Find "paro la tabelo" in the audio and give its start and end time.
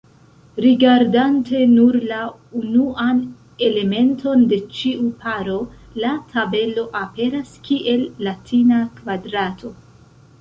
5.25-6.87